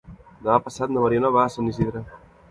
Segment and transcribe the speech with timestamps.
[0.45, 2.03] Demà passat na Mariona va a Sant Isidre.